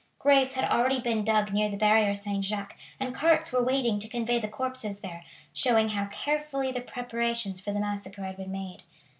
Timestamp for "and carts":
2.99-3.51